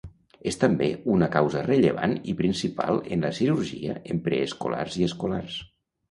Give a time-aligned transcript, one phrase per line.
[0.51, 5.59] És també una causa rellevant i principal en la cirurgia en preescolars i escolars.